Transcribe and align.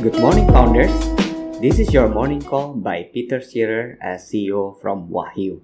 Good 0.00 0.16
morning, 0.16 0.48
founders. 0.48 0.96
This 1.60 1.76
is 1.76 1.92
your 1.92 2.08
morning 2.08 2.40
call 2.40 2.80
by 2.80 3.04
Peter 3.12 3.36
Shearer 3.44 4.00
as 4.00 4.24
CEO 4.24 4.72
from 4.80 5.12
Wahyu. 5.12 5.60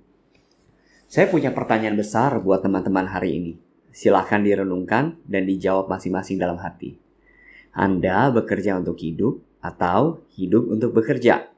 Saya 1.09 1.33
punya 1.33 1.57
pertanyaan 1.57 1.97
besar 1.97 2.37
buat 2.45 2.61
teman-teman 2.61 3.09
hari 3.09 3.41
ini. 3.41 3.57
Silahkan 3.89 4.45
direnungkan 4.45 5.17
dan 5.25 5.49
dijawab 5.49 5.89
masing-masing 5.89 6.37
dalam 6.37 6.61
hati. 6.61 7.01
Anda 7.73 8.29
bekerja 8.29 8.77
untuk 8.77 9.01
hidup 9.01 9.41
atau 9.65 10.21
hidup 10.37 10.69
untuk 10.69 10.93
bekerja? 10.93 11.49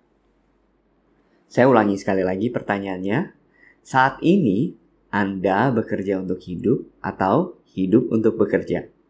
Saya 1.50 1.66
ulangi 1.66 1.98
sekali 1.98 2.22
lagi 2.22 2.46
pertanyaannya. 2.46 3.34
Saat 3.82 4.22
ini, 4.22 4.78
Anda 5.10 5.74
bekerja 5.74 6.22
untuk 6.22 6.38
hidup 6.46 6.86
atau 7.02 7.58
hidup 7.74 8.06
untuk 8.14 8.38
bekerja? 8.38 9.01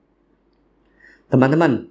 Teman-teman, 1.33 1.89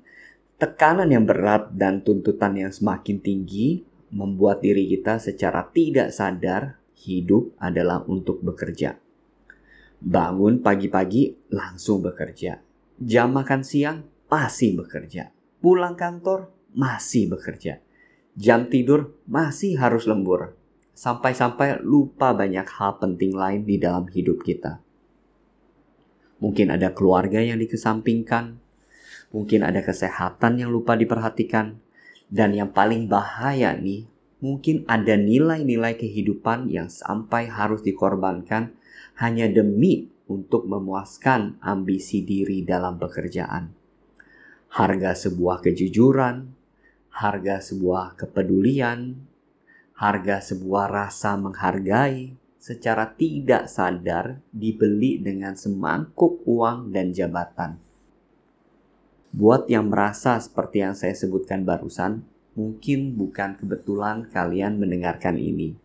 tekanan 0.61 1.09
yang 1.09 1.25
berat 1.25 1.73
dan 1.73 2.05
tuntutan 2.05 2.53
yang 2.53 2.69
semakin 2.69 3.17
tinggi 3.17 3.81
membuat 4.13 4.61
diri 4.61 4.85
kita 4.85 5.17
secara 5.17 5.65
tidak 5.73 6.13
sadar 6.13 6.77
hidup 7.01 7.57
adalah 7.57 8.05
untuk 8.05 8.45
bekerja. 8.45 9.01
Bangun 9.97 10.61
pagi-pagi 10.61 11.49
langsung 11.49 12.05
bekerja. 12.05 12.61
Jam 13.01 13.33
makan 13.33 13.65
siang 13.65 14.05
masih 14.29 14.77
bekerja. 14.77 15.33
Pulang 15.57 15.97
kantor 15.97 16.53
masih 16.77 17.33
bekerja 17.33 17.81
jam 18.35 18.67
tidur 18.71 19.15
masih 19.27 19.75
harus 19.79 20.07
lembur. 20.07 20.55
Sampai-sampai 20.91 21.81
lupa 21.81 22.35
banyak 22.35 22.67
hal 22.67 23.01
penting 23.01 23.33
lain 23.33 23.65
di 23.65 23.81
dalam 23.81 24.05
hidup 24.11 24.43
kita. 24.43 24.83
Mungkin 26.41 26.73
ada 26.73 26.93
keluarga 26.93 27.41
yang 27.41 27.57
dikesampingkan, 27.61 28.57
mungkin 29.31 29.63
ada 29.63 29.79
kesehatan 29.83 30.59
yang 30.59 30.69
lupa 30.71 30.95
diperhatikan, 30.99 31.79
dan 32.31 32.55
yang 32.55 32.71
paling 32.71 33.11
bahaya 33.11 33.75
nih, 33.75 34.07
mungkin 34.39 34.87
ada 34.87 35.15
nilai-nilai 35.19 35.99
kehidupan 35.99 36.71
yang 36.71 36.87
sampai 36.87 37.47
harus 37.51 37.83
dikorbankan 37.83 38.71
hanya 39.19 39.51
demi 39.51 40.07
untuk 40.31 40.63
memuaskan 40.63 41.59
ambisi 41.59 42.23
diri 42.23 42.63
dalam 42.63 42.95
pekerjaan. 42.95 43.75
Harga 44.71 45.11
sebuah 45.11 45.59
kejujuran, 45.59 46.47
harga 47.11 47.59
sebuah 47.59 48.15
kepedulian, 48.15 49.19
harga 49.99 50.39
sebuah 50.39 50.87
rasa 50.87 51.35
menghargai 51.35 52.31
secara 52.55 53.11
tidak 53.11 53.67
sadar 53.67 54.39
dibeli 54.55 55.19
dengan 55.19 55.59
semangkuk 55.59 56.41
uang 56.47 56.95
dan 56.95 57.11
jabatan. 57.11 57.90
Buat 59.31 59.71
yang 59.71 59.87
merasa 59.87 60.35
seperti 60.39 60.83
yang 60.83 60.95
saya 60.95 61.15
sebutkan 61.15 61.63
barusan, 61.63 62.23
mungkin 62.55 63.15
bukan 63.15 63.55
kebetulan 63.55 64.27
kalian 64.27 64.75
mendengarkan 64.75 65.39
ini. 65.39 65.75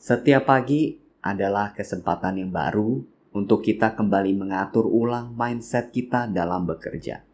Setiap 0.00 0.48
pagi 0.48 0.96
adalah 1.20 1.76
kesempatan 1.76 2.40
yang 2.40 2.50
baru 2.50 3.04
untuk 3.36 3.60
kita 3.60 3.92
kembali 3.92 4.32
mengatur 4.32 4.88
ulang 4.88 5.36
mindset 5.36 5.92
kita 5.92 6.24
dalam 6.24 6.64
bekerja 6.64 7.28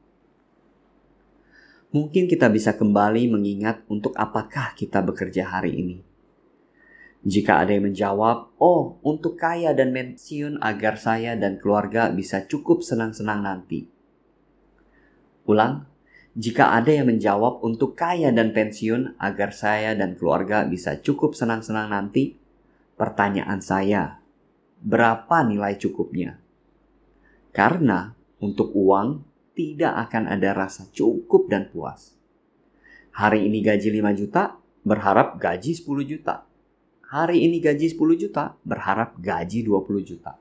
mungkin 1.94 2.26
kita 2.26 2.50
bisa 2.50 2.74
kembali 2.74 3.30
mengingat 3.30 3.86
untuk 3.86 4.18
apakah 4.18 4.74
kita 4.74 4.98
bekerja 4.98 5.46
hari 5.46 5.78
ini. 5.78 5.96
Jika 7.22 7.62
ada 7.62 7.70
yang 7.70 7.88
menjawab, 7.88 8.58
"Oh, 8.58 8.98
untuk 9.06 9.38
kaya 9.38 9.70
dan 9.72 9.94
pensiun 9.94 10.58
agar 10.58 10.98
saya 10.98 11.38
dan 11.38 11.56
keluarga 11.62 12.10
bisa 12.10 12.42
cukup 12.44 12.82
senang-senang 12.82 13.46
nanti." 13.46 13.93
Ulang, 15.44 15.84
jika 16.34 16.74
ada 16.74 16.90
yang 16.90 17.12
menjawab 17.12 17.62
untuk 17.62 17.94
kaya 17.94 18.34
dan 18.34 18.50
pensiun 18.50 19.20
agar 19.20 19.54
saya 19.54 19.94
dan 19.94 20.18
keluarga 20.18 20.64
bisa 20.66 20.98
cukup 20.98 21.36
senang-senang 21.36 21.92
nanti, 21.92 22.34
pertanyaan 22.98 23.60
saya, 23.62 24.18
berapa 24.82 25.46
nilai 25.46 25.78
cukupnya? 25.78 26.40
Karena 27.54 28.10
untuk 28.42 28.74
uang 28.74 29.22
tidak 29.54 30.10
akan 30.10 30.26
ada 30.26 30.50
rasa 30.56 30.90
cukup 30.90 31.46
dan 31.46 31.70
puas. 31.70 32.18
Hari 33.14 33.46
ini 33.46 33.62
gaji 33.62 33.94
5 33.94 34.18
juta, 34.18 34.58
berharap 34.82 35.38
gaji 35.38 35.70
10 35.70 36.02
juta. 36.02 36.42
Hari 37.14 37.46
ini 37.46 37.62
gaji 37.62 37.94
10 37.94 38.18
juta, 38.18 38.58
berharap 38.66 39.14
gaji 39.22 39.62
20 39.62 40.02
juta. 40.02 40.34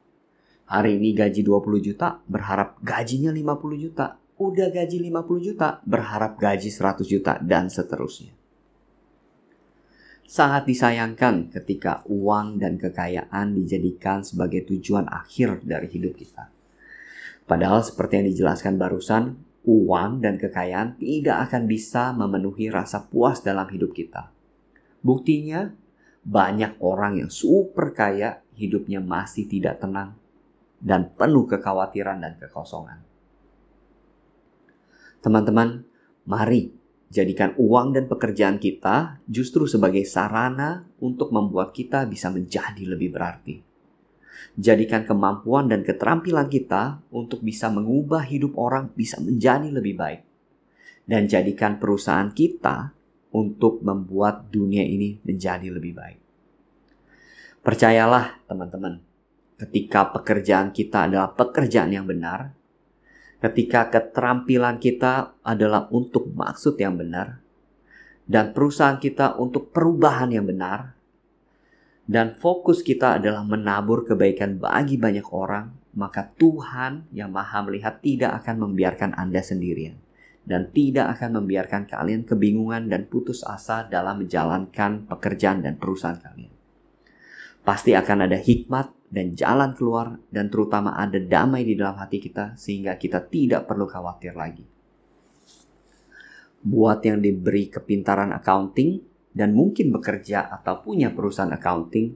Hari 0.66 0.98
ini 0.98 1.14
gaji 1.14 1.46
20 1.46 1.86
juta, 1.86 2.18
berharap 2.26 2.82
gajinya 2.82 3.30
50 3.30 3.78
juta. 3.78 4.18
Udah 4.42 4.74
gaji 4.74 4.98
50 5.14 5.48
juta, 5.54 5.78
berharap 5.86 6.42
gaji 6.42 6.70
100 6.74 7.06
juta, 7.06 7.38
dan 7.38 7.70
seterusnya. 7.70 8.34
Sangat 10.26 10.66
disayangkan 10.66 11.54
ketika 11.54 12.02
uang 12.10 12.58
dan 12.58 12.82
kekayaan 12.82 13.54
dijadikan 13.54 14.26
sebagai 14.26 14.66
tujuan 14.66 15.06
akhir 15.06 15.62
dari 15.62 15.86
hidup 15.92 16.18
kita. 16.18 16.50
Padahal 17.46 17.86
seperti 17.86 18.24
yang 18.24 18.28
dijelaskan 18.34 18.80
barusan, 18.80 19.38
uang 19.68 20.26
dan 20.26 20.42
kekayaan 20.42 20.98
tidak 20.98 21.52
akan 21.52 21.70
bisa 21.70 22.16
memenuhi 22.16 22.74
rasa 22.74 23.06
puas 23.06 23.46
dalam 23.46 23.68
hidup 23.70 23.94
kita. 23.94 24.32
Buktinya, 25.04 25.70
banyak 26.24 26.80
orang 26.80 27.20
yang 27.20 27.30
super 27.30 27.92
kaya 27.92 28.40
hidupnya 28.56 29.04
masih 29.04 29.44
tidak 29.46 29.84
tenang 29.84 30.16
dan 30.80 31.12
penuh 31.16 31.48
kekhawatiran 31.48 32.24
dan 32.24 32.40
kekosongan. 32.40 33.13
Teman-teman, 35.24 35.88
mari 36.28 36.76
jadikan 37.08 37.56
uang 37.56 37.96
dan 37.96 38.12
pekerjaan 38.12 38.60
kita 38.60 39.24
justru 39.26 39.64
sebagai 39.64 40.04
sarana 40.04 40.84
untuk 41.00 41.32
membuat 41.32 41.72
kita 41.72 42.04
bisa 42.06 42.28
menjadi 42.28 42.84
lebih 42.84 43.16
berarti 43.16 43.74
jadikan 44.54 45.08
kemampuan 45.08 45.66
dan 45.66 45.82
keterampilan 45.82 46.46
kita 46.50 47.02
untuk 47.10 47.42
bisa 47.42 47.74
mengubah 47.74 48.26
hidup 48.28 48.54
orang 48.58 48.94
bisa 48.94 49.18
menjadi 49.22 49.70
lebih 49.70 49.96
baik. 49.98 50.22
Dan 51.04 51.28
jadikan 51.28 51.84
perusahaan 51.84 52.32
kita 52.32 52.96
untuk 53.36 53.84
membuat 53.84 54.48
dunia 54.48 54.86
ini 54.88 55.20
menjadi 55.26 55.68
lebih 55.68 55.94
baik. 55.98 56.20
Percayalah 57.60 58.48
teman-teman, 58.48 59.04
ketika 59.60 60.16
pekerjaan 60.16 60.72
kita 60.72 61.12
adalah 61.12 61.32
pekerjaan 61.36 61.92
yang 61.92 62.08
benar, 62.08 62.56
ketika 63.44 63.92
keterampilan 63.92 64.80
kita 64.80 65.36
adalah 65.44 65.92
untuk 65.92 66.32
maksud 66.32 66.80
yang 66.80 66.96
benar, 66.96 67.44
dan 68.24 68.56
perusahaan 68.56 68.96
kita 68.96 69.36
untuk 69.36 69.76
perubahan 69.76 70.32
yang 70.32 70.48
benar, 70.48 70.96
dan 72.08 72.40
fokus 72.40 72.80
kita 72.80 73.20
adalah 73.20 73.44
menabur 73.44 74.08
kebaikan 74.08 74.56
bagi 74.64 74.96
banyak 74.96 75.28
orang, 75.36 75.76
maka 75.92 76.32
Tuhan 76.40 77.12
yang 77.12 77.36
Maha 77.36 77.68
Melihat 77.68 78.00
tidak 78.00 78.44
akan 78.44 78.64
membiarkan 78.64 79.12
Anda 79.20 79.44
sendirian 79.44 80.00
dan 80.44 80.72
tidak 80.76 81.20
akan 81.20 81.44
membiarkan 81.44 81.88
kalian 81.88 82.28
kebingungan 82.28 82.92
dan 82.92 83.08
putus 83.08 83.48
asa 83.48 83.88
dalam 83.88 84.24
menjalankan 84.24 85.08
pekerjaan 85.08 85.64
dan 85.64 85.80
perusahaan 85.80 86.20
kalian. 86.20 86.52
Pasti 87.64 87.96
akan 87.96 88.28
ada 88.28 88.36
hikmat 88.36 88.92
dan 89.14 89.38
jalan 89.38 89.78
keluar 89.78 90.18
dan 90.34 90.50
terutama 90.50 90.98
ada 90.98 91.22
damai 91.22 91.62
di 91.62 91.78
dalam 91.78 91.94
hati 92.02 92.18
kita 92.18 92.58
sehingga 92.58 92.98
kita 92.98 93.22
tidak 93.30 93.70
perlu 93.70 93.86
khawatir 93.86 94.34
lagi. 94.34 94.66
Buat 96.66 97.06
yang 97.06 97.22
diberi 97.22 97.70
kepintaran 97.70 98.34
accounting, 98.34 99.14
dan 99.34 99.58
mungkin 99.58 99.90
bekerja 99.90 100.46
atau 100.46 100.80
punya 100.86 101.10
perusahaan 101.10 101.50
accounting, 101.50 102.14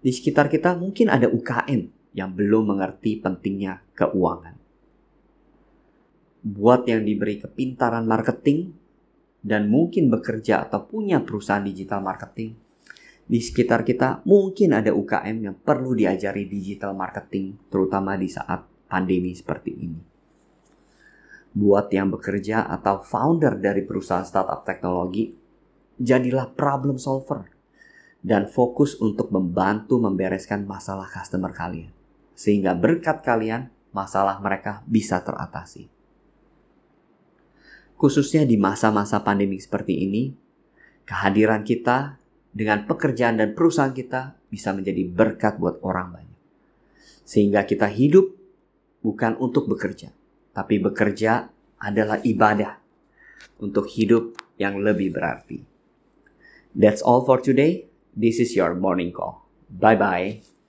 di 0.00 0.10
sekitar 0.10 0.48
kita 0.48 0.72
mungkin 0.76 1.12
ada 1.12 1.28
UKM 1.28 2.12
yang 2.16 2.32
belum 2.32 2.74
mengerti 2.74 3.20
pentingnya 3.20 3.84
keuangan. 3.92 4.56
Buat 6.44 6.88
yang 6.88 7.04
diberi 7.04 7.40
kepintaran 7.40 8.04
marketing 8.04 8.72
dan 9.44 9.68
mungkin 9.68 10.08
bekerja 10.12 10.64
atau 10.68 10.84
punya 10.84 11.20
perusahaan 11.24 11.64
digital 11.64 12.00
marketing, 12.04 12.56
di 13.24 13.40
sekitar 13.40 13.88
kita 13.88 14.20
mungkin 14.28 14.76
ada 14.76 14.92
UKM 14.92 15.36
yang 15.40 15.56
perlu 15.56 15.96
diajari 15.96 16.44
digital 16.44 16.92
marketing, 16.92 17.56
terutama 17.72 18.20
di 18.20 18.28
saat 18.28 18.68
pandemi 18.84 19.32
seperti 19.32 19.72
ini. 19.72 20.00
Buat 21.54 21.88
yang 21.94 22.12
bekerja 22.12 22.68
atau 22.68 23.00
founder 23.00 23.56
dari 23.56 23.80
perusahaan 23.86 24.26
startup 24.26 24.66
teknologi, 24.66 25.32
jadilah 25.96 26.52
problem 26.52 27.00
solver 27.00 27.48
dan 28.20 28.48
fokus 28.48 28.98
untuk 29.00 29.32
membantu 29.32 30.00
membereskan 30.00 30.68
masalah 30.68 31.08
customer 31.08 31.52
kalian. 31.54 31.92
Sehingga 32.34 32.74
berkat 32.74 33.22
kalian, 33.22 33.70
masalah 33.94 34.42
mereka 34.42 34.82
bisa 34.90 35.22
teratasi. 35.22 35.86
Khususnya 37.94 38.42
di 38.42 38.58
masa-masa 38.58 39.22
pandemi 39.22 39.62
seperti 39.62 40.02
ini, 40.02 40.34
kehadiran 41.06 41.62
kita 41.62 42.18
dengan 42.54 42.86
pekerjaan 42.86 43.42
dan 43.42 43.52
perusahaan 43.52 43.90
kita 43.90 44.38
bisa 44.46 44.70
menjadi 44.70 45.02
berkat 45.10 45.58
buat 45.58 45.82
orang 45.82 46.08
banyak. 46.14 46.40
Sehingga 47.26 47.66
kita 47.66 47.90
hidup 47.90 48.30
bukan 49.02 49.34
untuk 49.42 49.66
bekerja, 49.66 50.14
tapi 50.54 50.78
bekerja 50.78 51.50
adalah 51.82 52.22
ibadah 52.22 52.78
untuk 53.58 53.90
hidup 53.90 54.38
yang 54.56 54.78
lebih 54.78 55.10
berarti. 55.10 55.58
That's 56.78 57.02
all 57.02 57.26
for 57.26 57.42
today. 57.42 57.90
This 58.14 58.38
is 58.38 58.54
your 58.54 58.78
morning 58.78 59.10
call. 59.10 59.42
Bye 59.66 59.98
bye. 59.98 60.53